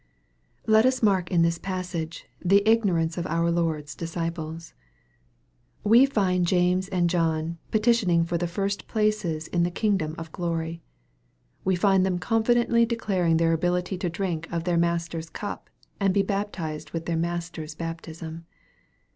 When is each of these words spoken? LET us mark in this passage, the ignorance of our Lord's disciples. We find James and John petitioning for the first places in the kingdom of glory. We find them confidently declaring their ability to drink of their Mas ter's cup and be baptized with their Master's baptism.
LET 0.65 0.83
us 0.83 1.03
mark 1.03 1.29
in 1.29 1.43
this 1.43 1.59
passage, 1.59 2.25
the 2.43 2.67
ignorance 2.67 3.19
of 3.19 3.27
our 3.27 3.51
Lord's 3.51 3.93
disciples. 3.93 4.73
We 5.83 6.07
find 6.07 6.47
James 6.47 6.87
and 6.87 7.07
John 7.07 7.59
petitioning 7.69 8.25
for 8.25 8.35
the 8.39 8.47
first 8.47 8.87
places 8.87 9.45
in 9.49 9.61
the 9.61 9.69
kingdom 9.69 10.15
of 10.17 10.31
glory. 10.31 10.81
We 11.63 11.75
find 11.75 12.03
them 12.03 12.17
confidently 12.17 12.83
declaring 12.83 13.37
their 13.37 13.53
ability 13.53 13.95
to 13.99 14.09
drink 14.09 14.51
of 14.51 14.63
their 14.63 14.75
Mas 14.75 15.07
ter's 15.07 15.29
cup 15.29 15.69
and 15.99 16.15
be 16.15 16.23
baptized 16.23 16.89
with 16.93 17.05
their 17.05 17.15
Master's 17.15 17.75
baptism. 17.75 18.47